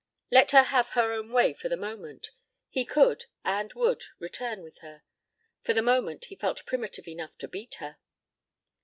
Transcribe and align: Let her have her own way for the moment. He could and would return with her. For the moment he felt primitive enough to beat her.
Let 0.31 0.49
her 0.49 0.63
have 0.63 0.89
her 0.89 1.13
own 1.13 1.31
way 1.31 1.53
for 1.53 1.69
the 1.69 1.77
moment. 1.77 2.31
He 2.71 2.85
could 2.85 3.25
and 3.45 3.71
would 3.73 4.05
return 4.17 4.63
with 4.63 4.79
her. 4.79 5.03
For 5.61 5.73
the 5.75 5.83
moment 5.83 6.25
he 6.25 6.35
felt 6.35 6.65
primitive 6.65 7.07
enough 7.07 7.37
to 7.37 7.47
beat 7.47 7.75
her. 7.75 7.99